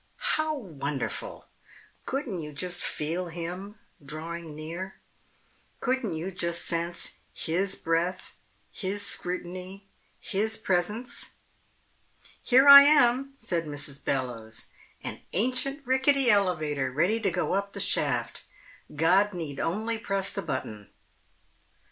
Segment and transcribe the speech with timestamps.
[0.35, 1.45] How wonderful!
[2.07, 4.95] Couldn't you just feel Him drawing near?
[5.79, 8.33] Couldn't you just sense His breath,
[8.71, 9.85] His scrutiny,
[10.19, 11.33] His Presence?
[12.41, 14.03] "Here I am," said Mrs.
[14.03, 14.69] Bellowes,
[15.03, 18.43] "an ancient rickety elevator, ready to go up the shaft.
[18.95, 20.89] God need only press the button."